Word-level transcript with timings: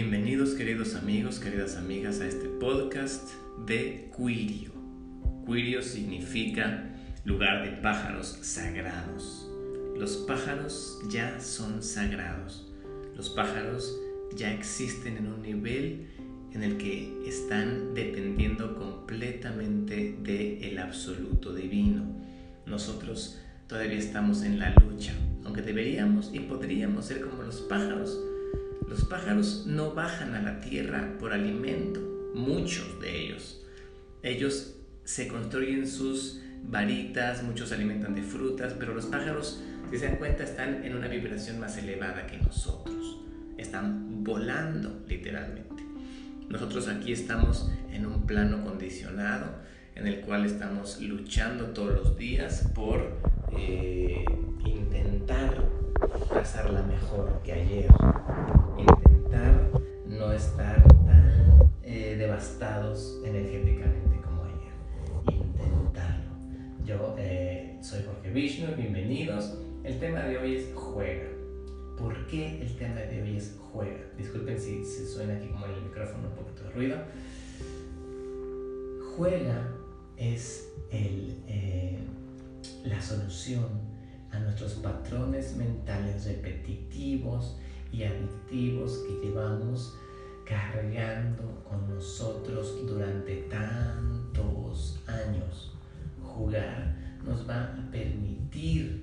Bienvenidos 0.00 0.50
queridos 0.50 0.94
amigos, 0.94 1.40
queridas 1.40 1.74
amigas 1.74 2.20
a 2.20 2.28
este 2.28 2.46
podcast 2.48 3.32
de 3.66 4.08
Quirio. 4.16 4.70
Quirio 5.44 5.82
significa 5.82 6.88
lugar 7.24 7.64
de 7.64 7.82
pájaros 7.82 8.38
sagrados. 8.42 9.50
Los 9.96 10.18
pájaros 10.18 11.00
ya 11.10 11.40
son 11.40 11.82
sagrados. 11.82 12.72
Los 13.16 13.28
pájaros 13.30 13.92
ya 14.36 14.54
existen 14.54 15.16
en 15.16 15.26
un 15.32 15.42
nivel 15.42 16.06
en 16.52 16.62
el 16.62 16.76
que 16.76 17.12
están 17.26 17.92
dependiendo 17.92 18.76
completamente 18.76 20.16
del 20.22 20.62
el 20.62 20.78
absoluto 20.78 21.52
divino. 21.52 22.04
Nosotros 22.66 23.40
todavía 23.66 23.98
estamos 23.98 24.44
en 24.44 24.60
la 24.60 24.72
lucha, 24.74 25.12
aunque 25.44 25.62
deberíamos 25.62 26.30
y 26.32 26.38
podríamos 26.38 27.06
ser 27.06 27.20
como 27.20 27.42
los 27.42 27.62
pájaros. 27.62 28.16
Los 28.86 29.04
pájaros 29.04 29.64
no 29.66 29.94
bajan 29.94 30.34
a 30.34 30.42
la 30.42 30.60
tierra 30.60 31.16
por 31.18 31.32
alimento, 31.32 32.00
muchos 32.34 33.00
de 33.00 33.24
ellos. 33.24 33.64
Ellos 34.22 34.74
se 35.04 35.28
construyen 35.28 35.86
sus 35.86 36.40
varitas, 36.62 37.42
muchos 37.42 37.70
se 37.70 37.76
alimentan 37.76 38.14
de 38.14 38.22
frutas, 38.22 38.74
pero 38.78 38.94
los 38.94 39.06
pájaros, 39.06 39.62
si 39.90 39.98
se 39.98 40.06
dan 40.06 40.16
cuenta, 40.16 40.44
están 40.44 40.84
en 40.84 40.96
una 40.96 41.08
vibración 41.08 41.58
más 41.58 41.76
elevada 41.78 42.26
que 42.26 42.38
nosotros. 42.38 43.18
Están 43.56 44.22
volando 44.22 45.04
literalmente. 45.08 45.82
Nosotros 46.48 46.88
aquí 46.88 47.12
estamos 47.12 47.70
en 47.90 48.06
un 48.06 48.26
plano 48.26 48.64
condicionado 48.64 49.56
en 49.94 50.06
el 50.06 50.20
cual 50.20 50.46
estamos 50.46 51.00
luchando 51.00 51.66
todos 51.66 51.92
los 51.94 52.16
días 52.16 52.70
por 52.74 53.18
eh, 53.52 54.24
intentar 54.64 55.64
pasarla 56.32 56.82
mejor 56.82 57.40
que 57.42 57.52
ayer, 57.52 57.88
intentar 58.78 59.70
no 60.06 60.32
estar 60.32 60.82
tan 61.04 61.70
eh, 61.82 62.16
devastados 62.16 63.20
energéticamente 63.24 64.20
como 64.22 64.44
ayer, 64.44 64.72
intentarlo. 65.34 66.30
Yo 66.84 67.14
eh, 67.18 67.78
soy 67.82 68.02
Jorge 68.04 68.30
Vishnu, 68.30 68.76
bienvenidos. 68.76 69.58
El 69.84 69.98
tema 69.98 70.20
de 70.20 70.38
hoy 70.38 70.56
es 70.56 70.68
juega. 70.74 71.28
¿Por 71.98 72.26
qué 72.28 72.62
el 72.62 72.76
tema 72.76 73.00
de 73.00 73.22
hoy 73.22 73.36
es 73.36 73.56
juega? 73.72 74.04
Disculpen 74.16 74.58
si, 74.60 74.84
si 74.84 75.06
suena 75.06 75.36
aquí 75.36 75.48
como 75.48 75.66
en 75.66 75.72
el 75.72 75.82
micrófono 75.82 76.28
un 76.28 76.34
poquito 76.34 76.64
de 76.64 76.70
ruido. 76.70 76.98
Juega 79.16 79.74
es 80.16 80.72
el, 80.92 81.42
eh, 81.48 81.98
la 82.84 83.00
solución 83.00 83.66
a 84.30 84.38
nuestros 84.38 84.74
patrones 84.74 85.56
mentales 85.56 86.26
repetitivos 86.26 87.56
y 87.92 88.04
adictivos 88.04 88.98
que 88.98 89.26
llevamos 89.26 89.94
cargando 90.44 91.62
con 91.68 91.94
nosotros 91.94 92.74
durante 92.86 93.48
tantos 93.50 94.98
años. 95.06 95.72
Jugar 96.22 96.96
nos 97.24 97.48
va 97.48 97.64
a 97.64 97.90
permitir 97.90 99.02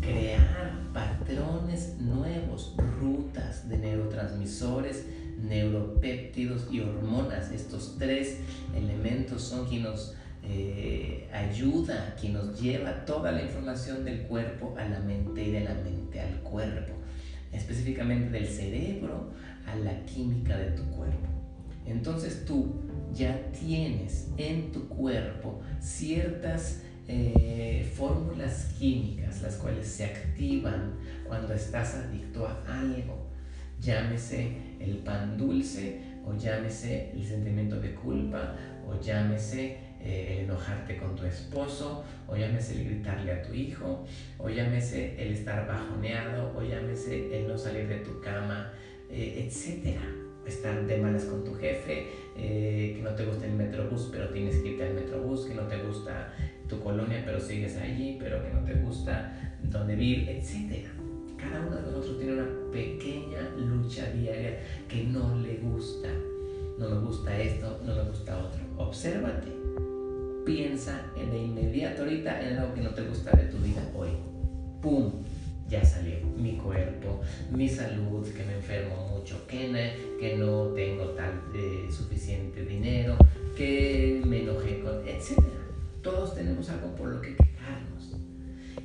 crear 0.00 0.72
patrones 0.92 1.96
nuevos, 1.98 2.74
rutas 3.00 3.68
de 3.68 3.78
neurotransmisores, 3.78 5.06
neuropéptidos 5.40 6.66
y 6.70 6.80
hormonas. 6.80 7.50
Estos 7.52 7.96
tres 7.98 8.38
elementos 8.74 9.42
son 9.42 9.66
quienes 9.66 9.88
nos 9.88 10.14
eh, 10.44 11.28
ayuda, 11.32 12.16
quien 12.20 12.34
nos 12.34 12.60
lleva 12.60 13.04
toda 13.04 13.32
la 13.32 13.42
información 13.42 14.04
del 14.04 14.22
cuerpo 14.22 14.74
a 14.76 14.84
la 14.88 14.98
mente 15.00 15.44
y 15.44 15.52
de 15.52 15.60
la 15.60 15.74
mente 15.74 16.20
al 16.20 16.40
cuerpo, 16.40 16.94
específicamente 17.52 18.30
del 18.30 18.46
cerebro 18.46 19.30
a 19.66 19.76
la 19.76 20.04
química 20.04 20.56
de 20.56 20.72
tu 20.72 20.84
cuerpo. 20.90 21.28
Entonces 21.86 22.44
tú 22.44 22.74
ya 23.12 23.38
tienes 23.52 24.28
en 24.36 24.72
tu 24.72 24.88
cuerpo 24.88 25.60
ciertas 25.80 26.82
eh, 27.08 27.90
fórmulas 27.94 28.72
químicas, 28.78 29.42
las 29.42 29.56
cuales 29.56 29.86
se 29.86 30.04
activan 30.04 30.94
cuando 31.26 31.52
estás 31.52 31.94
adicto 31.94 32.46
a 32.46 32.80
algo. 32.80 33.28
Llámese 33.80 34.56
el 34.78 34.98
pan 34.98 35.36
dulce, 35.36 36.00
o 36.24 36.36
llámese 36.36 37.10
el 37.12 37.26
sentimiento 37.26 37.80
de 37.80 37.94
culpa, 37.94 38.56
o 38.86 39.00
llámese 39.00 39.78
eh, 40.04 40.38
el 40.38 40.44
enojarte 40.44 40.96
con 40.96 41.14
tu 41.14 41.24
esposo, 41.24 42.04
o 42.26 42.36
llámese 42.36 42.80
el 42.80 42.84
gritarle 42.84 43.32
a 43.32 43.42
tu 43.42 43.54
hijo, 43.54 44.04
o 44.38 44.48
llámese 44.48 45.14
el 45.22 45.32
estar 45.32 45.66
bajoneado, 45.66 46.52
o 46.56 46.62
llámese 46.62 47.38
el 47.38 47.48
no 47.48 47.56
salir 47.56 47.88
de 47.88 47.98
tu 47.98 48.20
cama, 48.20 48.72
eh, 49.10 49.44
etcétera. 49.46 50.02
Estar 50.46 50.86
de 50.86 50.98
malas 50.98 51.24
con 51.26 51.44
tu 51.44 51.54
jefe, 51.54 52.08
que 52.34 53.00
no 53.00 53.10
te 53.10 53.24
gusta 53.24 53.46
el 53.46 53.52
metrobús, 53.52 54.08
pero 54.10 54.28
tienes 54.30 54.56
que 54.56 54.70
irte 54.70 54.84
al 54.84 54.94
metrobús, 54.94 55.46
que 55.46 55.54
no 55.54 55.62
te 55.68 55.78
gusta 55.78 56.34
tu 56.68 56.80
colonia, 56.80 57.22
pero 57.24 57.38
sigues 57.38 57.76
allí, 57.76 58.16
pero 58.18 58.42
que 58.42 58.50
no 58.50 58.64
te 58.64 58.74
gusta 58.74 59.56
donde 59.62 59.94
vivir, 59.94 60.28
etc. 60.28 60.88
Cada 61.36 61.60
uno 61.60 61.76
de 61.76 61.82
nosotros 61.82 62.18
tiene 62.18 62.32
una 62.34 62.48
pequeña 62.72 63.50
lucha 63.56 64.10
diaria 64.12 64.58
que 64.88 65.04
no 65.04 65.36
le 65.36 65.58
gusta. 65.58 66.08
No 66.78 66.88
me 66.88 67.06
gusta 67.06 67.38
esto, 67.38 67.80
no 67.84 67.94
me 67.94 68.02
gusta 68.04 68.38
otro. 68.38 68.60
Obsérvate. 68.78 69.48
Piensa 70.44 71.00
en 71.16 71.30
de 71.30 71.38
inmediato 71.38 72.02
ahorita 72.02 72.40
en 72.40 72.58
algo 72.58 72.74
que 72.74 72.80
no 72.80 72.90
te 72.90 73.02
gusta 73.02 73.30
de 73.36 73.44
tu 73.44 73.58
vida 73.58 73.82
hoy. 73.94 74.10
¡Pum! 74.80 75.12
Ya 75.68 75.84
salió 75.84 76.16
mi 76.36 76.56
cuerpo, 76.56 77.20
mi 77.50 77.68
salud, 77.68 78.26
que 78.28 78.44
me 78.44 78.56
enfermo 78.56 79.08
mucho, 79.08 79.46
que, 79.46 79.70
que 80.20 80.36
no 80.36 80.66
tengo 80.74 81.04
tal 81.10 81.40
eh, 81.54 81.88
suficiente 81.90 82.64
dinero, 82.64 83.16
que 83.56 84.20
me 84.26 84.42
enojé 84.42 84.80
con, 84.80 85.08
etcétera 85.08 85.62
todos 86.02 86.34
tenemos 86.34 86.68
algo 86.68 86.94
por 86.96 87.08
lo 87.08 87.20
que 87.20 87.36
quejarnos. 87.36 88.16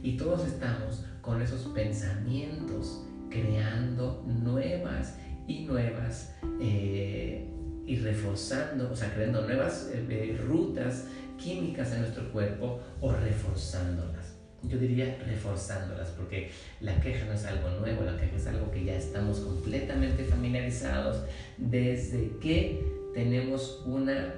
Y 0.03 0.16
todos 0.17 0.46
estamos 0.46 1.03
con 1.22 1.41
esos 1.41 1.62
pensamientos 1.73 3.03
creando 3.29 4.23
nuevas 4.25 5.17
y 5.47 5.66
nuevas 5.66 6.35
eh, 6.62 7.50
y 7.88 7.96
reforzando, 7.96 8.92
o 8.92 8.96
sea, 8.96 9.12
creando 9.14 9.42
nuevas 9.42 9.90
eh, 9.94 10.38
rutas 10.46 11.06
químicas 11.38 11.94
en 11.94 12.02
nuestro 12.02 12.30
cuerpo 12.31 12.80
o 13.00 13.14
reforzándolas. 13.14 14.36
Yo 14.64 14.78
diría 14.78 15.18
reforzándolas, 15.25 16.09
porque 16.09 16.52
la 16.81 17.00
queja 17.00 17.26
no 17.26 17.34
es 17.34 17.46
algo 17.46 17.70
nuevo, 17.80 18.03
la 18.03 18.18
queja 18.18 18.36
es 18.36 18.47
algo 18.47 18.70
que 18.72 18.84
ya 18.84 18.96
estamos 18.96 19.40
completamente 19.40 20.26
familiarizados 20.26 21.24
desde 21.58 22.31
que 22.42 22.84
tenemos 23.14 23.84
una 23.86 24.34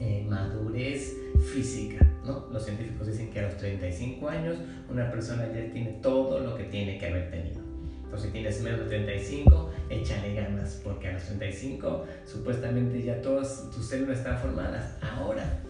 eh, 0.00 0.26
madurez 0.28 1.14
física. 1.52 2.04
¿no? 2.24 2.48
Los 2.50 2.64
científicos 2.64 3.06
dicen 3.06 3.30
que 3.30 3.40
a 3.40 3.42
los 3.42 3.56
35 3.58 4.28
años 4.28 4.56
una 4.90 5.10
persona 5.10 5.46
ya 5.46 5.72
tiene 5.72 5.98
todo 6.02 6.40
lo 6.40 6.56
que 6.56 6.64
tiene 6.64 6.98
que 6.98 7.06
haber 7.06 7.30
tenido. 7.30 7.63
Entonces, 8.14 8.30
si 8.30 8.38
tienes 8.38 8.62
menos 8.62 8.78
de 8.78 8.86
35, 8.86 9.70
échale 9.90 10.34
ganas, 10.34 10.80
porque 10.84 11.08
a 11.08 11.14
los 11.14 11.24
35 11.24 12.06
supuestamente 12.24 13.02
ya 13.02 13.20
todas 13.20 13.68
tus 13.74 13.86
células 13.86 14.18
están 14.18 14.38
formadas. 14.38 14.98
Ahora, 15.02 15.60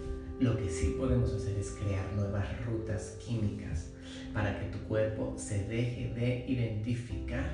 lo 0.41 0.55
que 0.59 0.69
sí 0.69 0.95
podemos 0.99 1.33
hacer 1.33 1.57
es 1.57 1.71
crear 1.71 2.05
nuevas 2.13 2.45
rutas 2.67 3.17
químicas 3.25 3.93
para 4.35 4.61
que 4.61 4.67
tu 4.67 4.79
cuerpo 4.81 5.33
se 5.39 5.65
deje 5.69 6.13
de 6.15 6.45
identificar 6.47 7.49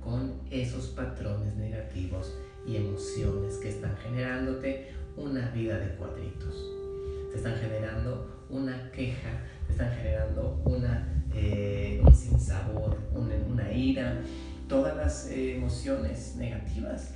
con 0.00 0.34
esos 0.52 0.86
patrones 0.90 1.56
negativos 1.56 2.38
y 2.64 2.76
emociones 2.76 3.56
que 3.56 3.70
están 3.70 3.96
generándote 3.96 4.92
una 5.16 5.50
vida 5.50 5.80
de 5.80 5.96
cuadritos. 5.96 6.64
Te 7.32 7.38
están 7.38 7.56
generando 7.56 8.44
una 8.50 8.88
queja, 8.92 9.42
te 9.66 9.72
están 9.72 9.90
generando 9.96 10.62
una, 10.64 11.01
ira, 13.92 14.20
todas 14.68 14.96
las 14.96 15.30
eh, 15.30 15.56
emociones 15.56 16.36
negativas. 16.36 17.14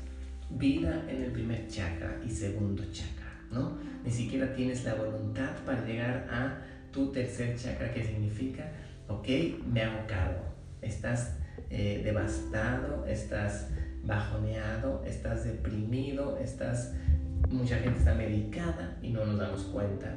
Vida 0.50 1.04
en 1.08 1.24
el 1.24 1.32
primer 1.32 1.66
chakra 1.66 2.20
y 2.24 2.30
segundo 2.30 2.84
chakra, 2.92 3.32
¿no? 3.50 3.78
Ni 4.04 4.10
siquiera 4.10 4.54
tienes 4.54 4.84
la 4.84 4.94
voluntad 4.94 5.50
para 5.64 5.84
llegar 5.84 6.28
a 6.30 6.58
tu 6.92 7.10
tercer 7.10 7.56
chakra, 7.56 7.92
que 7.92 8.04
significa, 8.04 8.70
ok, 9.08 9.28
me 9.72 9.82
hago 9.82 10.06
cargo. 10.06 10.44
Estás 10.82 11.34
eh, 11.70 12.00
devastado, 12.04 13.04
estás 13.06 13.68
bajoneado, 14.04 15.02
estás 15.04 15.44
deprimido, 15.44 16.38
estás 16.38 16.92
mucha 17.50 17.76
gente 17.78 17.98
está 17.98 18.14
medicada 18.14 18.96
y 19.02 19.10
no 19.10 19.24
nos 19.24 19.38
damos 19.38 19.62
cuenta. 19.64 20.14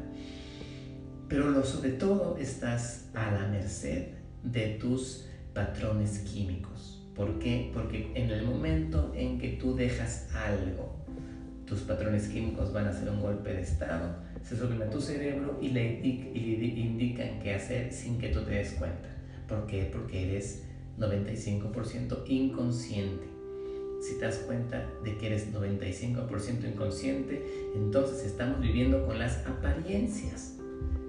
Pero 1.28 1.50
lo, 1.50 1.64
sobre 1.64 1.92
todo 1.92 2.38
estás 2.38 3.10
a 3.14 3.32
la 3.32 3.48
merced 3.48 4.08
de 4.44 4.78
tus 4.80 5.29
patrones 5.54 6.20
químicos. 6.20 7.00
¿Por 7.16 7.40
qué? 7.40 7.72
Porque 7.74 8.12
en 8.16 8.30
el 8.30 8.46
momento 8.46 9.12
en 9.16 9.40
que 9.40 9.50
tú 9.50 9.76
dejas 9.76 10.30
algo, 10.34 10.96
tus 11.66 11.82
patrones 11.82 12.28
químicos 12.28 12.74
van 12.74 12.88
a 12.88 12.90
hacer 12.90 13.10
un 13.10 13.20
golpe 13.20 13.54
de 13.54 13.62
estado, 13.62 14.16
se 14.42 14.58
suben 14.58 14.82
a 14.82 14.90
tu 14.90 15.02
cerebro 15.02 15.60
y 15.62 15.70
le, 15.70 16.00
indican 16.02 17.40
qué 17.40 17.54
hacer 17.54 17.92
sin 17.92 18.18
que 18.18 18.30
tú 18.30 18.42
te 18.42 18.52
des 18.52 18.72
cuenta. 18.74 19.10
¿Por 19.48 19.68
qué? 19.68 19.90
Porque 19.92 20.30
eres 20.32 20.64
95% 20.98 22.24
inconsciente. 22.28 23.28
si 24.02 24.18
te 24.18 24.26
das 24.26 24.38
cuenta 24.38 24.90
de 25.04 25.18
que 25.18 25.28
eres 25.28 25.54
95% 25.54 26.72
inconsciente, 26.72 27.44
entonces 27.76 28.26
estamos 28.26 28.62
viviendo 28.62 29.06
con 29.06 29.20
las 29.20 29.46
apariencias. 29.46 30.56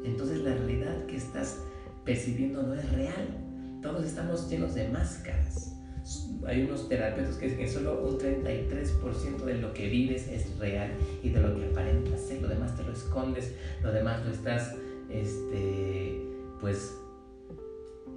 Entonces 0.05 0.39
la 0.39 0.55
realidad 0.55 1.07
que 1.07 1.17
estás 1.17 1.61
percibiendo 2.05 2.63
no 2.63 2.75
es 2.75 2.91
real. 2.93 3.50
Todos 3.83 4.05
estamos 4.05 4.49
llenos 4.51 4.75
de 4.75 4.89
máscaras. 4.89 5.75
Hay 6.47 6.65
unos 6.65 6.89
terapeutas 6.89 7.37
que 7.37 7.47
dicen 7.47 7.61
que 7.61 7.69
solo 7.69 8.03
un 8.07 8.19
33% 8.19 9.45
de 9.45 9.55
lo 9.55 9.73
que 9.73 9.89
vives 9.89 10.29
es 10.29 10.59
real 10.59 10.91
y 11.23 11.31
de 11.31 11.41
lo 11.41 11.57
que 11.57 11.67
aparenta 11.67 12.17
ser. 12.19 12.43
Lo 12.43 12.49
demás 12.49 12.77
te 12.77 12.83
lo 12.83 12.93
escondes, 12.93 13.55
lo 13.83 13.91
demás 13.91 14.25
lo 14.25 14.33
estás, 14.33 14.75
este, 15.09 16.21
pues, 16.61 16.95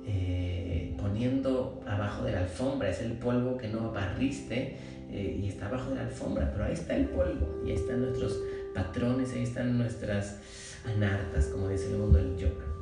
eh, 0.06 0.98
poniendo 1.00 1.82
abajo 1.88 2.26
de 2.26 2.34
la 2.34 2.40
alfombra. 2.40 2.90
Es 2.90 3.02
el 3.02 3.14
polvo 3.14 3.58
que 3.58 3.70
no 3.70 3.92
barriste 3.92 4.78
eh, 5.10 5.40
y 5.42 5.48
está 5.48 5.68
abajo 5.68 5.92
de 5.92 5.96
la 5.96 6.02
alfombra, 6.08 6.52
pero 6.52 6.66
ahí 6.66 6.74
está 6.74 6.96
el 6.98 7.06
polvo 7.06 7.62
y 7.66 7.70
ahí 7.70 7.76
están 7.76 8.02
nuestros 8.02 8.38
patrones, 8.74 9.32
ahí 9.32 9.44
están 9.44 9.78
nuestras 9.78 10.40
anartas, 10.84 11.46
como 11.48 11.70
dice 11.70 11.92
el 11.92 12.00
mundo 12.00 12.18
del 12.18 12.36
yoga. 12.36 12.73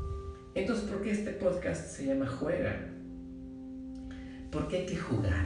Entonces, 0.54 0.90
¿por 0.90 1.02
qué 1.02 1.12
este 1.12 1.32
podcast 1.32 1.96
se 1.96 2.08
llama 2.08 2.28
Juega? 2.28 2.78
Porque 4.52 4.80
hay 4.80 4.86
que 4.86 4.98
jugar. 4.98 5.46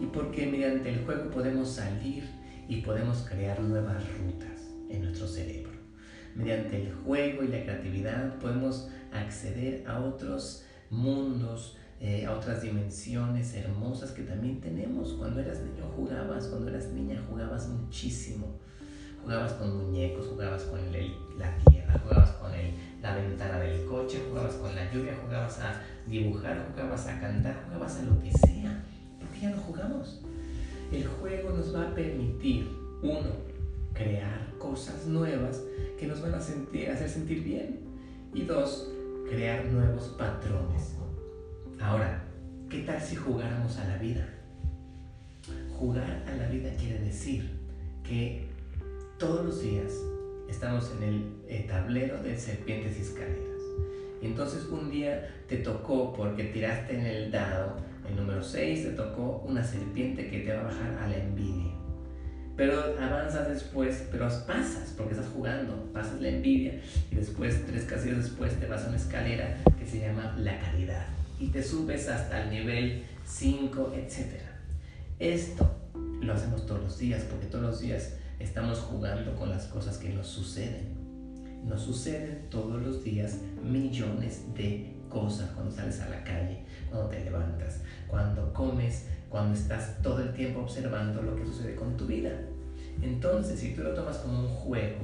Y 0.00 0.06
porque 0.06 0.46
mediante 0.46 0.90
el 0.90 1.04
juego 1.04 1.30
podemos 1.30 1.68
salir 1.68 2.22
y 2.68 2.80
podemos 2.82 3.26
crear 3.28 3.60
nuevas 3.60 4.04
rutas 4.18 4.70
en 4.88 5.02
nuestro 5.02 5.26
cerebro. 5.26 5.72
Mediante 6.36 6.82
el 6.82 6.94
juego 6.94 7.42
y 7.42 7.48
la 7.48 7.64
creatividad 7.64 8.38
podemos 8.38 8.88
acceder 9.12 9.84
a 9.88 9.98
otros 9.98 10.64
mundos, 10.90 11.76
eh, 12.00 12.24
a 12.24 12.32
otras 12.32 12.62
dimensiones 12.62 13.52
hermosas 13.54 14.12
que 14.12 14.22
también 14.22 14.60
tenemos. 14.60 15.14
Cuando 15.14 15.40
eras 15.40 15.58
niño 15.60 15.90
jugabas, 15.96 16.46
cuando 16.46 16.68
eras 16.68 16.86
niña 16.92 17.20
jugabas 17.28 17.68
muchísimo. 17.68 18.60
Jugabas 19.22 19.54
con 19.54 19.76
muñecos, 19.76 20.28
jugabas 20.28 20.62
con 20.64 20.80
la 20.92 21.56
tierra, 21.64 21.98
jugabas 21.98 22.30
con 22.32 22.52
la 23.04 23.14
ventana 23.16 23.60
del 23.60 23.84
coche, 23.84 24.22
jugabas 24.26 24.54
con 24.54 24.74
la 24.74 24.90
lluvia, 24.90 25.14
jugabas 25.22 25.60
a 25.60 25.82
dibujar, 26.06 26.66
jugabas 26.70 27.06
a 27.06 27.20
cantar, 27.20 27.62
jugabas 27.66 27.98
a 27.98 28.02
lo 28.04 28.18
que 28.18 28.32
sea. 28.32 28.82
¿Por 29.20 29.28
qué 29.28 29.40
ya 29.42 29.50
no 29.50 29.58
jugamos? 29.58 30.22
El 30.90 31.06
juego 31.06 31.50
nos 31.50 31.74
va 31.74 31.82
a 31.82 31.94
permitir, 31.94 32.66
uno, 33.02 33.28
crear 33.92 34.50
cosas 34.58 35.06
nuevas 35.06 35.60
que 35.98 36.06
nos 36.06 36.22
van 36.22 36.34
a 36.34 36.40
sentir, 36.40 36.88
hacer 36.88 37.10
sentir 37.10 37.44
bien. 37.44 37.80
Y 38.32 38.44
dos, 38.44 38.90
crear 39.28 39.66
nuevos 39.66 40.04
patrones. 40.18 40.94
Ahora, 41.78 42.24
¿qué 42.70 42.84
tal 42.84 43.02
si 43.02 43.16
jugáramos 43.16 43.76
a 43.76 43.86
la 43.86 43.98
vida? 43.98 44.26
Jugar 45.78 46.24
a 46.26 46.36
la 46.36 46.48
vida 46.48 46.70
quiere 46.78 47.00
decir 47.00 47.50
que 48.02 48.48
todos 49.18 49.44
los 49.44 49.60
días 49.60 49.92
estamos 50.48 50.92
en 50.96 51.02
el 51.02 51.24
eh, 51.48 51.66
tablero 51.68 52.22
de 52.22 52.36
serpientes 52.36 52.98
y 52.98 53.02
escaleras. 53.02 53.62
Y 54.22 54.26
entonces 54.26 54.66
un 54.66 54.90
día 54.90 55.28
te 55.48 55.58
tocó, 55.58 56.12
porque 56.14 56.44
tiraste 56.44 56.98
en 56.98 57.06
el 57.06 57.30
dado, 57.30 57.76
el 58.08 58.16
número 58.16 58.42
6, 58.42 58.84
te 58.84 58.90
tocó 58.90 59.44
una 59.46 59.62
serpiente 59.62 60.28
que 60.28 60.40
te 60.40 60.54
va 60.54 60.60
a 60.60 60.64
bajar 60.64 60.98
a 61.02 61.08
la 61.08 61.16
envidia. 61.16 61.72
Pero 62.56 62.80
avanzas 63.00 63.48
después, 63.48 64.06
pero 64.10 64.28
pasas, 64.46 64.94
porque 64.96 65.14
estás 65.14 65.28
jugando, 65.28 65.90
pasas 65.92 66.20
la 66.20 66.28
envidia 66.28 66.80
y 67.10 67.16
después, 67.16 67.66
tres 67.66 67.84
casillas 67.84 68.18
después, 68.18 68.58
te 68.60 68.66
vas 68.66 68.84
a 68.84 68.88
una 68.88 68.96
escalera 68.96 69.58
que 69.78 69.86
se 69.86 70.00
llama 70.00 70.36
la 70.38 70.58
caridad 70.60 71.06
y 71.40 71.48
te 71.48 71.62
subes 71.62 72.08
hasta 72.08 72.44
el 72.44 72.50
nivel 72.50 73.02
5, 73.26 73.92
etc. 73.96 74.40
Esto 75.18 75.68
lo 76.20 76.32
hacemos 76.32 76.64
todos 76.64 76.82
los 76.82 76.98
días, 76.98 77.22
porque 77.24 77.46
todos 77.46 77.64
los 77.64 77.80
días 77.80 78.14
estamos 78.44 78.78
jugando 78.78 79.34
con 79.34 79.48
las 79.48 79.66
cosas 79.66 79.96
que 79.96 80.10
nos 80.10 80.26
suceden. 80.26 80.94
Nos 81.64 81.80
suceden 81.80 82.46
todos 82.50 82.80
los 82.82 83.02
días 83.02 83.38
millones 83.62 84.42
de 84.54 84.94
cosas 85.08 85.50
cuando 85.52 85.72
sales 85.72 85.98
a 86.00 86.10
la 86.10 86.22
calle, 86.22 86.60
cuando 86.90 87.08
te 87.08 87.24
levantas, 87.24 87.80
cuando 88.06 88.52
comes, 88.52 89.06
cuando 89.30 89.54
estás 89.54 90.00
todo 90.02 90.22
el 90.22 90.34
tiempo 90.34 90.60
observando 90.60 91.22
lo 91.22 91.34
que 91.34 91.46
sucede 91.46 91.74
con 91.74 91.96
tu 91.96 92.06
vida. 92.06 92.32
Entonces, 93.00 93.58
si 93.58 93.74
tú 93.74 93.82
lo 93.82 93.94
tomas 93.94 94.18
como 94.18 94.40
un 94.40 94.48
juego, 94.48 94.98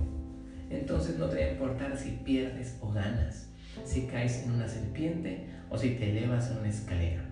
entonces 0.68 1.18
no 1.18 1.26
te 1.26 1.36
va 1.36 1.44
a 1.44 1.52
importar 1.52 1.96
si 1.96 2.10
pierdes 2.22 2.76
o 2.82 2.92
ganas, 2.92 3.48
si 3.84 4.02
caes 4.02 4.44
en 4.44 4.52
una 4.52 4.68
serpiente 4.68 5.46
o 5.70 5.78
si 5.78 5.94
te 5.94 6.10
elevas 6.10 6.50
en 6.50 6.58
una 6.58 6.68
escalera, 6.68 7.24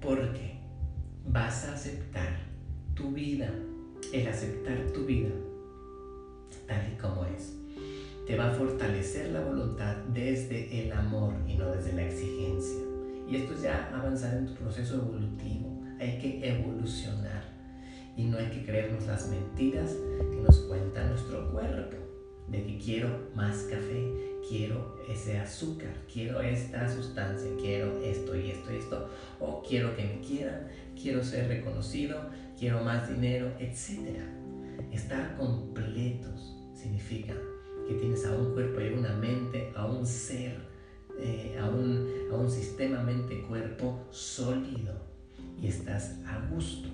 porque 0.00 0.60
vas 1.26 1.64
a 1.64 1.74
aceptar 1.74 2.38
tu 2.94 3.10
vida, 3.10 3.50
el 4.12 4.26
aceptar 4.26 4.92
tu 4.92 5.04
vida 5.04 5.30
tal 6.66 6.92
y 6.92 6.96
como 6.96 7.24
es. 7.24 7.56
Te 8.26 8.36
va 8.36 8.50
a 8.50 8.54
fortalecer 8.54 9.30
la 9.30 9.40
voluntad 9.40 9.96
desde 10.12 10.84
el 10.84 10.92
amor 10.92 11.34
y 11.46 11.56
no 11.56 11.70
desde 11.70 11.92
la 11.92 12.06
exigencia. 12.06 12.80
Y 13.28 13.36
esto 13.36 13.54
es 13.54 13.62
ya 13.62 13.90
avanzar 13.94 14.36
en 14.36 14.46
tu 14.46 14.54
proceso 14.54 14.94
evolutivo 14.94 15.80
hay 16.00 16.18
que 16.18 16.48
evolucionar 16.48 17.44
y 18.16 18.24
no 18.24 18.38
hay 18.38 18.46
que 18.46 18.64
creernos 18.64 19.06
las 19.06 19.28
mentiras 19.28 19.94
que 20.30 20.36
nos 20.36 20.60
cuenta 20.60 21.06
nuestro 21.06 21.50
cuerpo 21.52 21.96
de 22.48 22.64
que 22.64 22.78
quiero 22.78 23.28
más 23.34 23.58
café, 23.70 24.12
quiero 24.48 24.96
ese 25.08 25.38
azúcar, 25.38 25.92
quiero 26.12 26.40
esta 26.40 26.88
sustancia, 26.88 27.50
quiero 27.60 28.02
esto 28.02 28.34
y 28.34 28.50
esto 28.50 28.72
y 28.72 28.76
esto, 28.78 29.08
o 29.38 29.62
quiero 29.62 29.94
que 29.94 30.04
me 30.04 30.20
quieran, 30.20 30.66
quiero 31.00 31.22
ser 31.22 31.48
reconocido, 31.48 32.18
quiero 32.60 32.84
más 32.84 33.08
dinero, 33.08 33.50
etc. 33.58 34.20
Estar 34.92 35.34
completos 35.38 36.54
significa 36.74 37.32
que 37.88 37.94
tienes 37.94 38.24
a 38.26 38.36
un 38.36 38.52
cuerpo 38.52 38.82
y 38.82 38.92
una 38.92 39.14
mente, 39.14 39.72
a 39.74 39.86
un 39.86 40.06
ser, 40.06 40.58
eh, 41.18 41.58
a, 41.58 41.70
un, 41.70 42.06
a 42.30 42.36
un 42.36 42.50
sistema 42.50 43.02
mente-cuerpo 43.02 44.06
sólido. 44.10 44.92
Y 45.60 45.68
estás 45.68 46.18
a 46.26 46.46
gusto. 46.52 46.88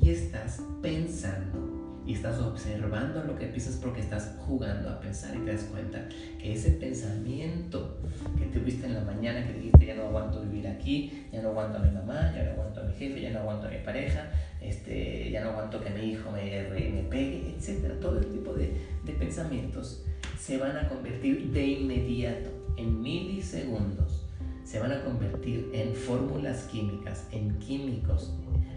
Y 0.00 0.10
estás 0.10 0.62
pensando. 0.80 2.02
Y 2.06 2.12
estás 2.14 2.38
observando 2.40 3.24
lo 3.24 3.36
que 3.36 3.46
piensas 3.46 3.76
porque 3.76 4.00
estás 4.00 4.36
jugando 4.46 4.90
a 4.90 5.00
pensar 5.00 5.34
y 5.34 5.38
te 5.38 5.52
das 5.52 5.64
cuenta 5.64 6.06
que 6.38 6.52
ese 6.52 6.72
pensamiento 6.72 7.98
que 8.38 8.44
tuviste 8.46 8.86
en 8.86 8.94
la 8.94 9.00
mañana 9.00 9.44
que 9.46 9.54
dijiste 9.54 9.86
ya 9.86 9.94
no 9.96 10.02
aguanto 10.02 10.42
vivir 10.42 10.63
aquí, 10.84 11.26
ya 11.32 11.40
no 11.40 11.48
aguanto 11.48 11.78
a 11.78 11.80
mi 11.80 11.90
mamá, 11.90 12.30
ya 12.36 12.44
no 12.44 12.50
aguanto 12.52 12.82
a 12.82 12.84
mi 12.84 12.92
jefe, 12.92 13.22
ya 13.22 13.30
no 13.30 13.40
aguanto 13.40 13.66
a 13.66 13.70
mi 13.70 13.78
pareja, 13.78 14.30
este, 14.60 15.30
ya 15.30 15.42
no 15.42 15.50
aguanto 15.50 15.82
que 15.82 15.88
mi 15.90 16.12
hijo 16.12 16.30
me, 16.30 16.44
me 16.44 17.02
pegue, 17.04 17.56
etc. 17.56 17.98
Todo 18.00 18.18
el 18.18 18.26
tipo 18.26 18.52
de, 18.52 18.76
de 19.04 19.12
pensamientos 19.14 20.04
se 20.38 20.58
van 20.58 20.76
a 20.76 20.86
convertir 20.88 21.50
de 21.52 21.66
inmediato, 21.66 22.50
en 22.76 23.00
milisegundos, 23.00 24.26
se 24.62 24.78
van 24.78 24.92
a 24.92 25.02
convertir 25.02 25.70
en 25.72 25.94
fórmulas 25.94 26.64
químicas, 26.64 27.28
en 27.32 27.58
químicos, 27.58 28.34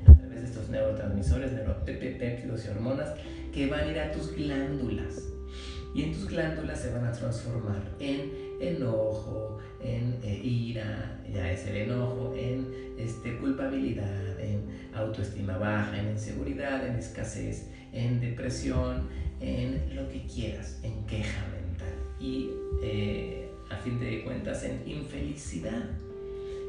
a 0.08 0.18
través 0.18 0.42
de 0.42 0.48
estos 0.48 0.70
neurotransmisores, 0.70 1.52
neuropéptidos 1.52 2.66
y 2.66 2.70
hormonas, 2.70 3.10
que 3.54 3.68
van 3.68 3.82
a 3.82 3.92
ir 3.92 4.00
a 4.00 4.12
tus 4.14 4.34
glándulas. 4.34 5.28
Y 5.94 6.04
en 6.04 6.14
tus 6.14 6.28
glándulas 6.30 6.80
se 6.80 6.94
van 6.94 7.06
a 7.06 7.12
transformar 7.12 7.82
en 8.00 8.47
enojo, 8.60 9.60
en 9.82 10.20
eh, 10.24 10.42
ira, 10.44 11.20
ya 11.32 11.52
es 11.52 11.68
el 11.68 11.78
enojo, 11.78 12.34
en 12.36 12.68
este, 12.98 13.38
culpabilidad, 13.38 14.40
en 14.40 14.66
autoestima 14.94 15.58
baja, 15.58 16.00
en 16.00 16.10
inseguridad, 16.10 16.88
en 16.88 16.96
escasez, 16.96 17.70
en 17.94 18.20
depresión, 18.20 19.08
en 19.40 19.96
lo 19.96 20.08
que 20.10 20.26
quieras, 20.26 20.80
en 20.84 21.06
queja 21.06 21.46
mental. 21.52 21.94
Y 22.20 22.50
eh, 22.82 23.50
a 23.70 23.76
fin 23.78 24.00
de 24.00 24.24
cuentas 24.24 24.64
en 24.64 24.82
infelicidad. 24.88 25.86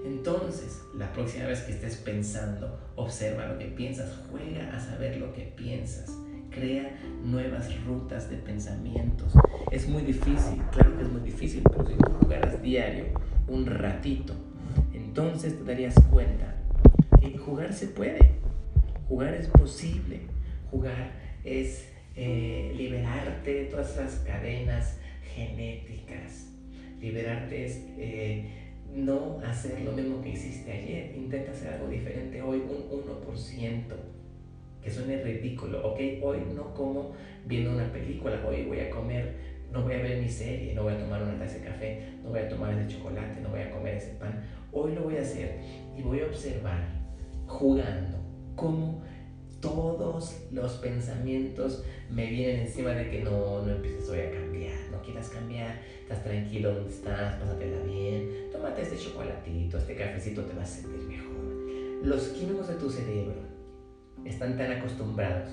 Entonces, 0.05 0.83
la 0.97 1.13
próxima 1.13 1.47
vez 1.47 1.61
que 1.61 1.73
estés 1.73 1.97
pensando, 1.97 2.79
observa 2.97 3.47
lo 3.47 3.59
que 3.59 3.67
piensas, 3.67 4.11
juega 4.31 4.75
a 4.75 4.81
saber 4.81 5.17
lo 5.17 5.33
que 5.33 5.53
piensas, 5.57 6.11
crea 6.59 6.99
nuevas 7.25 7.69
rutas 7.85 8.29
de 8.29 8.37
pensamientos. 8.37 9.33
Es 9.71 9.89
muy 9.89 10.03
difícil, 10.03 10.61
claro 10.73 10.97
que 10.97 11.05
es 11.05 11.11
muy 11.11 11.21
difícil, 11.21 11.63
pero 11.71 11.87
si 11.87 11.95
tú 11.95 12.11
jugaras 12.21 12.61
diario, 12.63 13.07
un 13.47 13.67
ratito, 13.67 14.35
entonces 14.93 15.57
te 15.57 15.65
darías 15.65 15.95
cuenta 16.11 16.57
que 17.21 17.39
jugar 17.39 17.73
se 17.73 17.89
puede, 17.89 18.33
jugar 19.09 19.35
es 19.35 19.47
posible, 19.49 20.21
jugar 20.71 21.13
es 21.45 21.89
eh, 22.17 22.75
liberarte 22.77 23.55
de 23.55 23.65
todas 23.67 23.93
esas 23.93 24.17
cadenas 24.21 24.99
genéticas 25.35 26.49
Liberarte 27.01 27.65
es 27.65 27.81
eh, 27.97 28.45
no 28.95 29.39
hacer 29.45 29.81
lo 29.83 29.93
mismo 29.93 30.21
que 30.21 30.31
hiciste 30.31 30.73
ayer. 30.73 31.15
Intenta 31.17 31.53
hacer 31.53 31.75
algo 31.75 31.89
diferente 31.89 32.43
hoy, 32.43 32.59
un 32.59 32.91
1%. 32.91 34.18
Que 34.83 34.91
suene 34.91 35.23
ridículo, 35.23 35.87
ok, 35.87 36.01
hoy 36.23 36.39
no 36.55 36.73
como 36.75 37.13
viendo 37.47 37.73
una 37.73 37.91
película, 37.93 38.43
hoy 38.47 38.65
voy 38.65 38.81
a 38.81 38.91
comer, 38.91 39.35
no 39.73 39.83
voy 39.83 39.95
a 39.95 40.03
ver 40.03 40.23
mi 40.23 40.29
serie, 40.29 40.75
no 40.75 40.85
voy 40.85 40.95
a 40.95 40.99
tomar 40.99 41.23
una 41.23 41.39
taza 41.39 41.59
de 41.59 41.65
café, 41.65 42.03
no 42.23 42.31
voy 42.31 42.41
a 42.41 42.49
tomar 42.49 42.73
ese 42.73 42.97
chocolate, 42.97 43.41
no 43.41 43.51
voy 43.51 43.61
a 43.61 43.71
comer 43.71 43.97
ese 43.97 44.15
pan. 44.15 44.43
Hoy 44.73 44.95
lo 44.95 45.03
voy 45.03 45.17
a 45.17 45.23
hacer 45.23 45.61
y 45.97 46.03
voy 46.03 46.21
a 46.21 46.27
observar, 46.27 46.87
jugando, 47.47 48.19
cómo 48.55 49.03
todos 49.61 50.41
los 50.53 50.73
pensamientos 50.75 51.85
me 52.11 52.27
vienen 52.27 52.61
encima 52.61 52.91
de 52.91 53.11
que 53.11 53.23
no, 53.23 53.63
no 53.63 53.73
empieces 53.73 54.09
hoy 54.09 54.21
a 54.21 54.31
cambiar, 54.31 54.77
no 54.93 55.03
quieras 55.03 55.29
cambiar, 55.29 55.81
estás 56.03 56.23
tranquilo 56.23 56.75
donde 56.75 56.91
estás, 56.91 57.35
pásatela 57.37 57.83
bien, 57.85 58.51
tómate 58.53 58.83
este 58.83 58.97
chocolatito, 58.97 59.79
este 59.79 59.97
cafecito 59.97 60.43
te 60.43 60.55
va 60.55 60.63
a 60.63 60.67
sentir 60.67 61.01
mejor. 61.09 61.29
Los 62.05 62.29
químicos 62.29 62.69
de 62.69 62.75
tu 62.75 62.89
cerebro 62.89 63.58
están 64.29 64.57
tan 64.57 64.73
acostumbrados 64.73 65.51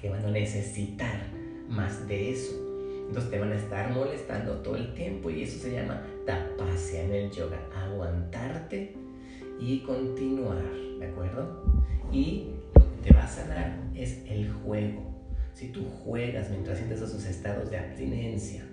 que 0.00 0.10
van 0.10 0.24
a 0.24 0.30
necesitar 0.30 1.20
más 1.68 2.06
de 2.08 2.32
eso. 2.32 2.52
Entonces 3.06 3.30
te 3.30 3.38
van 3.38 3.52
a 3.52 3.56
estar 3.56 3.90
molestando 3.92 4.56
todo 4.62 4.76
el 4.76 4.94
tiempo 4.94 5.30
y 5.30 5.42
eso 5.42 5.58
se 5.58 5.72
llama 5.72 6.02
tapasya 6.26 7.02
en 7.02 7.12
el 7.12 7.30
yoga, 7.30 7.58
aguantarte 7.74 8.96
y 9.60 9.80
continuar, 9.80 10.72
¿de 10.98 11.06
acuerdo? 11.06 11.62
Y 12.10 12.48
te 13.02 13.12
va 13.14 13.24
a 13.24 13.28
sanar 13.28 13.78
es 13.94 14.22
el 14.26 14.50
juego. 14.50 15.02
Si 15.52 15.68
tú 15.68 15.84
juegas 16.04 16.50
mientras 16.50 16.78
sientes 16.78 17.00
esos 17.00 17.24
estados 17.26 17.70
de 17.70 17.78
abstinencia, 17.78 18.64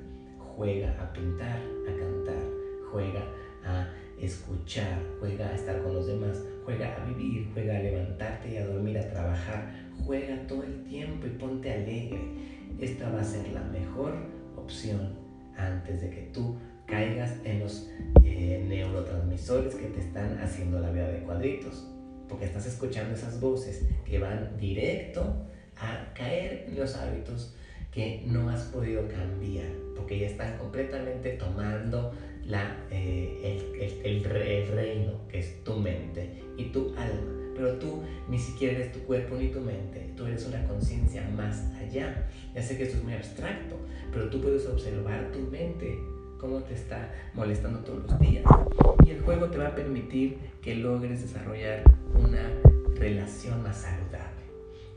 juega 0.55 0.89
a 1.01 1.11
pintar, 1.13 1.59
a 1.87 1.99
cantar, 1.99 2.43
juega 2.91 3.23
a 3.65 3.87
escuchar, 4.19 4.99
juega 5.19 5.47
a 5.47 5.55
estar 5.55 5.81
con 5.83 5.93
los 5.93 6.07
demás, 6.07 6.43
juega 6.69 6.95
a 6.95 7.05
vivir, 7.05 7.49
juega 7.51 7.77
a 7.77 7.79
levantarte 7.79 8.53
y 8.53 8.57
a 8.57 8.67
dormir, 8.67 8.95
a 8.99 9.09
trabajar, 9.09 9.73
juega 10.05 10.45
todo 10.45 10.63
el 10.63 10.83
tiempo 10.83 11.25
y 11.25 11.31
ponte 11.31 11.73
alegre. 11.73 12.21
Esta 12.79 13.09
va 13.09 13.21
a 13.21 13.23
ser 13.23 13.47
la 13.49 13.63
mejor 13.63 14.13
opción 14.55 15.15
antes 15.57 16.01
de 16.01 16.11
que 16.11 16.21
tú 16.31 16.57
caigas 16.85 17.33
en 17.43 17.59
los 17.59 17.89
eh, 18.23 18.63
neurotransmisores 18.67 19.73
que 19.73 19.87
te 19.87 19.99
están 19.99 20.37
haciendo 20.37 20.79
la 20.79 20.91
vida 20.91 21.07
de 21.07 21.19
cuadritos 21.21 21.87
porque 22.27 22.45
estás 22.45 22.67
escuchando 22.67 23.15
esas 23.15 23.41
voces 23.41 23.87
que 24.05 24.19
van 24.19 24.55
directo 24.57 25.47
a 25.75 26.13
caer 26.13 26.65
en 26.67 26.79
los 26.79 26.95
hábitos 26.95 27.55
que 27.91 28.23
no 28.27 28.49
has 28.49 28.63
podido 28.65 29.07
cambiar, 29.07 29.67
porque 29.95 30.19
ya 30.19 30.27
están 30.27 30.57
completamente 30.57 31.31
tomando 31.31 32.13
la, 32.45 32.77
eh, 32.91 33.61
el, 33.73 34.05
el, 34.05 34.23
reino 34.23 35.27
que 35.27 35.39
es 35.39 35.63
tu 35.63 35.75
mente 35.75 36.43
y 36.57 36.65
tu 36.65 36.93
alma. 36.95 37.35
Pero 37.55 37.73
tú 37.77 38.03
ni 38.29 38.39
siquiera 38.39 38.75
eres 38.75 38.91
tu 38.93 38.99
cuerpo 38.99 39.35
ni 39.35 39.49
tu 39.49 39.59
mente, 39.59 40.11
tú 40.15 40.25
eres 40.25 40.45
una 40.45 40.65
conciencia 40.65 41.27
más 41.35 41.65
allá. 41.81 42.29
Ya 42.55 42.61
sé 42.61 42.77
que 42.77 42.83
esto 42.83 42.97
es 42.97 43.03
muy 43.03 43.13
abstracto, 43.13 43.75
pero 44.11 44.29
tú 44.29 44.41
puedes 44.41 44.65
observar 44.65 45.31
tu 45.31 45.39
mente 45.39 45.97
cómo 46.39 46.59
te 46.63 46.73
está 46.73 47.11
molestando 47.33 47.79
todos 47.79 48.03
los 48.03 48.19
días. 48.19 48.45
Y 49.05 49.11
el 49.11 49.21
juego 49.21 49.47
te 49.47 49.57
va 49.57 49.67
a 49.67 49.75
permitir 49.75 50.37
que 50.61 50.75
logres 50.75 51.21
desarrollar 51.21 51.83
una 52.13 52.49
relación 52.95 53.61
más 53.61 53.77
saludable. 53.77 54.39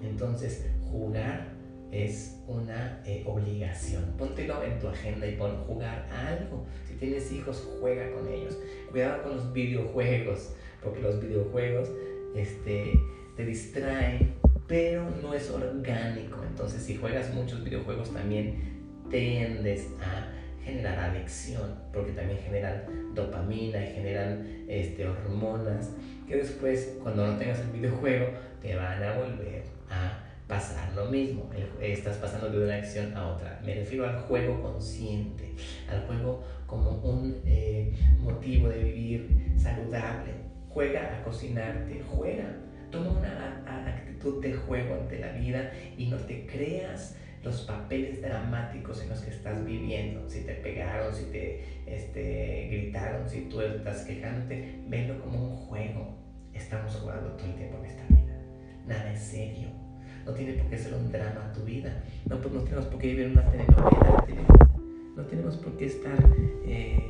Entonces, 0.02 0.66
jugar 0.90 1.61
es 1.92 2.40
una 2.48 3.00
eh, 3.04 3.22
obligación. 3.26 4.14
Póntelo 4.18 4.64
en 4.64 4.78
tu 4.80 4.88
agenda 4.88 5.26
y 5.26 5.36
pon 5.36 5.54
jugar 5.66 6.08
algo. 6.10 6.66
Si 6.88 6.94
tienes 6.94 7.30
hijos, 7.30 7.68
juega 7.80 8.10
con 8.12 8.26
ellos. 8.26 8.58
Cuidado 8.90 9.22
con 9.22 9.36
los 9.36 9.52
videojuegos, 9.52 10.54
porque 10.82 11.00
los 11.00 11.20
videojuegos 11.20 11.90
este, 12.34 12.98
te 13.36 13.44
distraen, 13.44 14.34
pero 14.66 15.04
no 15.22 15.34
es 15.34 15.50
orgánico. 15.50 16.42
Entonces, 16.48 16.82
si 16.82 16.96
juegas 16.96 17.32
muchos 17.34 17.62
videojuegos, 17.62 18.10
también 18.10 18.80
tiendes 19.10 19.88
a 20.00 20.32
generar 20.64 20.98
adicción, 20.98 21.74
porque 21.92 22.12
también 22.12 22.38
generan 22.38 23.14
dopamina 23.14 23.84
y 23.84 23.94
generan 23.94 24.64
este, 24.68 25.06
hormonas 25.06 25.90
que 26.26 26.36
después, 26.36 26.96
cuando 27.02 27.26
no 27.26 27.36
tengas 27.36 27.60
el 27.60 27.68
videojuego, 27.68 28.28
te 28.62 28.74
van 28.76 29.02
a 29.02 29.18
volver 29.18 29.64
a 29.90 30.21
pasar 30.46 30.92
lo 30.94 31.06
mismo. 31.06 31.50
Estás 31.80 32.16
pasando 32.16 32.50
de 32.50 32.64
una 32.64 32.76
acción 32.76 33.16
a 33.16 33.28
otra. 33.28 33.60
Me 33.64 33.74
refiero 33.74 34.06
al 34.06 34.20
juego 34.20 34.62
consciente, 34.62 35.54
al 35.88 36.06
juego 36.06 36.44
como 36.66 36.90
un 37.02 37.40
eh, 37.44 37.94
motivo 38.18 38.68
de 38.68 38.82
vivir 38.82 39.54
saludable. 39.56 40.32
Juega 40.68 41.18
a 41.18 41.24
cocinarte, 41.24 42.02
juega. 42.02 42.56
Toma 42.90 43.10
una 43.10 43.86
actitud 43.86 44.42
de 44.42 44.54
juego 44.54 44.94
ante 44.94 45.18
la 45.18 45.32
vida 45.32 45.72
y 45.96 46.06
no 46.06 46.16
te 46.18 46.46
creas 46.46 47.16
los 47.42 47.62
papeles 47.62 48.22
dramáticos 48.22 49.02
en 49.02 49.08
los 49.08 49.20
que 49.20 49.30
estás 49.30 49.64
viviendo. 49.64 50.28
Si 50.28 50.44
te 50.44 50.54
pegaron, 50.54 51.14
si 51.14 51.24
te 51.24 51.64
este, 51.86 52.68
gritaron, 52.70 53.28
si 53.28 53.42
tú 53.42 53.60
estás 53.60 54.04
quejándote, 54.04 54.80
velo 54.88 55.20
como 55.20 55.50
un 55.50 55.56
juego. 55.56 56.18
Estamos 56.52 56.94
jugando 56.94 57.30
todo 57.32 57.46
el 57.46 57.54
tiempo 57.54 57.78
en 57.78 57.84
esta 57.86 58.06
vida. 58.08 58.38
Nada 58.86 59.12
es 59.12 59.20
serio. 59.20 59.81
No 60.26 60.32
tiene 60.32 60.54
por 60.54 60.70
qué 60.70 60.78
ser 60.78 60.94
un 60.94 61.10
drama 61.10 61.52
tu 61.52 61.62
vida. 61.62 62.04
No, 62.26 62.40
pues 62.40 62.54
no 62.54 62.60
tenemos 62.60 62.86
por 62.86 63.00
qué 63.00 63.08
vivir 63.08 63.26
una 63.28 63.44
telenovela 63.50 64.26
No 65.16 65.22
tenemos 65.24 65.56
por 65.56 65.76
qué 65.76 65.86
estar 65.86 66.18
eh, 66.64 67.00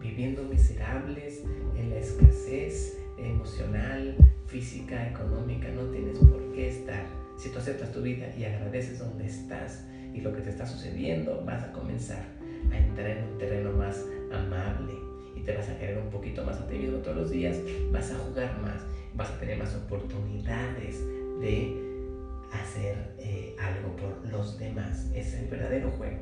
viviendo 0.00 0.42
miserables 0.44 1.42
en 1.76 1.90
la 1.90 1.96
escasez 1.96 2.98
emocional, 3.18 4.16
física, 4.46 5.08
económica. 5.08 5.68
No 5.68 5.82
tienes 5.86 6.18
por 6.18 6.52
qué 6.52 6.68
estar 6.68 7.22
si 7.42 7.48
tú 7.48 7.58
aceptas 7.58 7.90
tu 7.92 8.02
vida 8.02 8.28
y 8.38 8.44
agradeces 8.44 9.00
donde 9.00 9.26
estás 9.26 9.84
y 10.14 10.20
lo 10.20 10.32
que 10.32 10.42
te 10.42 10.50
está 10.50 10.64
sucediendo, 10.64 11.42
vas 11.44 11.64
a 11.64 11.72
comenzar 11.72 12.24
a 12.70 12.78
entrar 12.78 13.08
en 13.08 13.24
un 13.24 13.38
terreno 13.38 13.72
más 13.72 14.06
amable 14.32 14.92
y 15.34 15.40
te 15.40 15.56
vas 15.56 15.68
a 15.68 15.76
querer 15.76 15.98
un 15.98 16.10
poquito 16.10 16.44
más 16.44 16.60
a 16.60 16.66
ti 16.68 16.78
mismo 16.78 16.98
todos 16.98 17.16
los 17.16 17.30
días, 17.30 17.58
vas 17.90 18.12
a 18.12 18.18
jugar 18.18 18.60
más, 18.60 18.82
vas 19.14 19.30
a 19.30 19.40
tener 19.40 19.58
más 19.58 19.74
oportunidades 19.74 21.00
de 21.40 21.91
hacer 22.52 23.14
eh, 23.18 23.56
algo 23.60 23.96
por 23.96 24.30
los 24.30 24.58
demás. 24.58 25.10
Es 25.14 25.34
el 25.34 25.46
verdadero 25.48 25.90
juego. 25.92 26.18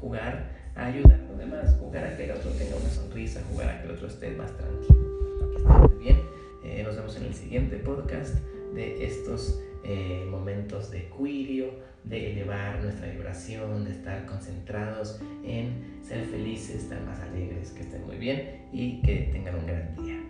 Jugar 0.00 0.50
a 0.74 0.86
ayudar 0.86 1.20
a 1.20 1.30
los 1.30 1.38
demás, 1.38 1.76
jugar 1.78 2.04
a 2.04 2.16
que 2.16 2.24
el 2.24 2.30
otro 2.32 2.50
tenga 2.52 2.76
una 2.76 2.88
sonrisa, 2.88 3.42
jugar 3.50 3.68
a 3.68 3.80
que 3.80 3.88
el 3.88 3.94
otro 3.94 4.08
esté 4.08 4.30
más 4.30 4.56
tranquilo. 4.56 5.50
Que 5.50 5.56
esté 5.56 5.68
muy 5.68 6.04
bien. 6.04 6.20
Eh, 6.64 6.82
nos 6.84 6.96
vemos 6.96 7.16
en 7.16 7.24
el 7.24 7.34
siguiente 7.34 7.76
podcast 7.76 8.34
de 8.74 9.04
estos 9.04 9.60
eh, 9.84 10.26
momentos 10.30 10.90
de 10.90 11.08
cuirio, 11.08 11.70
de 12.04 12.32
elevar 12.32 12.82
nuestra 12.82 13.08
vibración, 13.08 13.84
de 13.84 13.92
estar 13.92 14.26
concentrados 14.26 15.20
en 15.44 16.00
ser 16.02 16.24
felices, 16.26 16.82
estar 16.82 17.00
más 17.02 17.20
alegres, 17.20 17.70
que 17.70 17.82
estén 17.82 18.06
muy 18.06 18.16
bien 18.16 18.68
y 18.72 19.02
que 19.02 19.30
tengan 19.32 19.56
un 19.56 19.66
gran 19.66 19.94
día. 19.96 20.20